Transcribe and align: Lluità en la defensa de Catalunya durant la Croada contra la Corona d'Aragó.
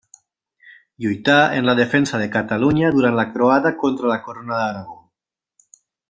Lluità 1.03 1.35
en 1.57 1.67
la 1.67 1.75
defensa 1.79 2.17
de 2.21 2.27
Catalunya 2.35 2.89
durant 2.95 3.15
la 3.19 3.25
Croada 3.35 3.73
contra 3.83 4.09
la 4.13 4.21
Corona 4.23 4.55
d'Aragó. 4.63 4.99